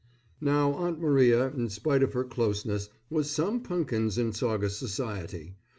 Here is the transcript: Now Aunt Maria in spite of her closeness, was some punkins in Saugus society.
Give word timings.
Now 0.41 0.73
Aunt 0.73 0.99
Maria 0.99 1.49
in 1.51 1.69
spite 1.69 2.01
of 2.01 2.13
her 2.13 2.23
closeness, 2.23 2.89
was 3.11 3.29
some 3.29 3.61
punkins 3.61 4.17
in 4.17 4.33
Saugus 4.33 4.75
society. 4.75 5.57